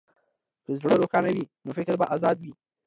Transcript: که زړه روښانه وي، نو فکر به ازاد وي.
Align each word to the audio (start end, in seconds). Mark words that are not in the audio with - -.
که 0.63 0.71
زړه 0.79 0.93
روښانه 1.01 1.31
وي، 1.35 1.45
نو 1.63 1.69
فکر 1.77 1.93
به 1.99 2.05
ازاد 2.15 2.37
وي. 2.43 2.53